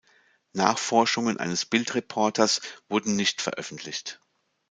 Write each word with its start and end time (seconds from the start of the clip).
Nachforschungen 0.53 1.37
eines 1.39 1.67
Bild-Reporters 1.67 2.61
wurden 2.89 3.15
nicht 3.15 3.39
veröffentlicht. 3.39 4.19